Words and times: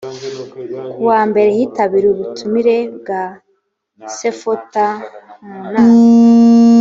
ku 0.91 0.99
wambere 1.09 1.49
hitabiriwe 1.57 2.11
ubutumire 2.15 2.75
bwa 2.97 3.23
sefota 4.17 4.85
mu 5.43 5.59
nama. 5.71 5.95